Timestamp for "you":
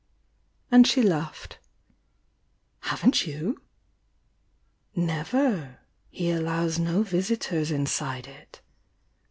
3.27-3.61